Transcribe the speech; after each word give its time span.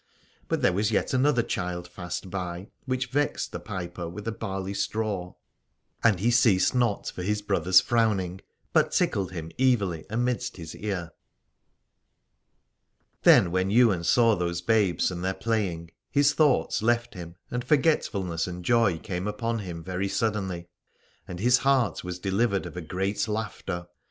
But 0.47 0.63
there 0.63 0.73
was 0.73 0.89
yet 0.89 1.13
another 1.13 1.43
child 1.43 1.87
fast 1.87 2.31
by, 2.31 2.69
which 2.87 3.09
vexed 3.11 3.51
the 3.51 3.59
piper 3.59 4.09
with 4.09 4.27
a 4.27 4.31
barley 4.31 4.73
straw: 4.73 5.35
and 6.03 6.19
he 6.19 6.29
185 6.29 6.33
Aladore 6.33 6.41
ceased 6.41 6.73
not 6.75 7.07
for 7.11 7.21
his 7.21 7.43
brother's 7.43 7.81
frowning, 7.81 8.41
but 8.73 8.93
tickled 8.93 9.31
him 9.31 9.51
evilly 9.59 10.07
amidst 10.09 10.57
his 10.57 10.75
ear. 10.75 11.11
Then 13.21 13.51
when 13.51 13.69
Ywain 13.69 14.03
saw 14.03 14.35
those 14.35 14.61
babes 14.61 15.11
and 15.11 15.23
their 15.23 15.35
playing 15.35 15.91
his 16.09 16.33
thoughts 16.33 16.81
left 16.81 17.13
him 17.13 17.35
and 17.51 17.63
for 17.63 17.77
getfulness 17.77 18.47
and 18.47 18.65
joy 18.65 18.97
came 18.97 19.27
upon 19.27 19.59
him 19.59 19.83
very 19.83 20.07
sud 20.07 20.33
denly, 20.33 20.65
and 21.27 21.39
his 21.39 21.59
heart 21.59 22.03
was 22.03 22.17
delivered 22.17 22.65
of 22.65 22.75
a 22.75 22.81
great 22.81 23.27
laughter. 23.27 23.85